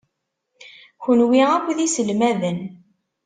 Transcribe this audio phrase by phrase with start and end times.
[1.03, 2.59] Kenwi akk d iselmaden.